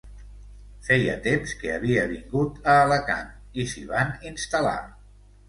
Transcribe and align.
Feia 0.85 1.17
temps 1.27 1.53
que 1.59 1.69
havia 1.73 2.05
vingut 2.13 2.57
a 2.73 2.79
Alacant 2.87 3.31
i 3.61 3.67
s’hi 3.75 3.85
van 3.93 4.19
instal·lar. 4.33 4.77